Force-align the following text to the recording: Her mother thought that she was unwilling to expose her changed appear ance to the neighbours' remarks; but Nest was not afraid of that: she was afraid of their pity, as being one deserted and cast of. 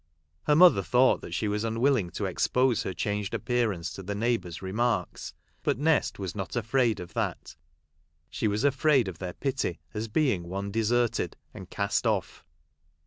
Her 0.47 0.55
mother 0.55 0.81
thought 0.81 1.21
that 1.21 1.35
she 1.35 1.47
was 1.47 1.63
unwilling 1.63 2.09
to 2.13 2.25
expose 2.25 2.81
her 2.81 2.91
changed 2.95 3.35
appear 3.35 3.71
ance 3.71 3.93
to 3.93 4.01
the 4.01 4.15
neighbours' 4.15 4.59
remarks; 4.59 5.35
but 5.61 5.77
Nest 5.77 6.17
was 6.17 6.33
not 6.33 6.55
afraid 6.55 6.99
of 6.99 7.13
that: 7.13 7.55
she 8.31 8.47
was 8.47 8.63
afraid 8.63 9.07
of 9.07 9.19
their 9.19 9.33
pity, 9.33 9.79
as 9.93 10.07
being 10.07 10.49
one 10.49 10.71
deserted 10.71 11.37
and 11.53 11.69
cast 11.69 12.07
of. 12.07 12.43